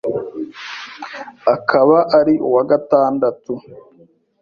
akaba 1.55 1.97
ari 2.19 2.33
uwa 2.47 2.63
gatandatu 2.71 3.53